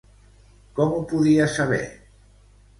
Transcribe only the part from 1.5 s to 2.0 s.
saber?